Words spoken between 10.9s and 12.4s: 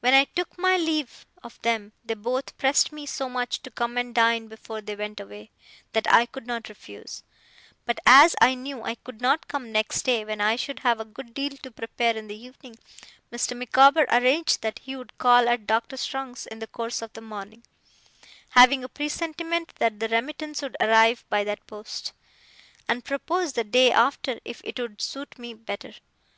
a good deal to prepare in the